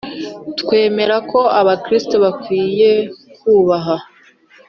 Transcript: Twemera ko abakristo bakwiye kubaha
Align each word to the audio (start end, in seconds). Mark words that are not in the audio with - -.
Twemera 0.59 1.15
ko 1.29 1.39
abakristo 1.59 2.15
bakwiye 2.23 2.91
kubaha 3.39 3.95